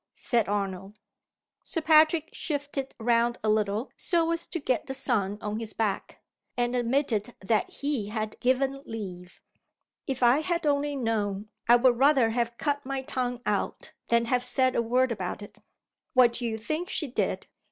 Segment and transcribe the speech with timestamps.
[0.15, 0.97] said Arnold.
[1.63, 6.23] Sir Patrick shifted round a little, so as to get the sun on his back,
[6.57, 9.43] and admitted that he had given leave.
[10.07, 14.43] "If I had only known, I would rather have cut my tongue out than have
[14.43, 15.59] said a word about it.
[16.15, 17.45] What do you think she did?